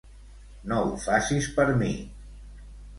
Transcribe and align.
No 0.71 0.79
ho 0.87 0.97
facis 1.05 1.53
per 1.61 1.69
mi! 1.85 1.95